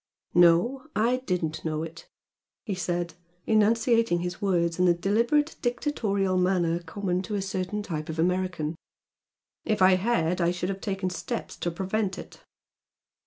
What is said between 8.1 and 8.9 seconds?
American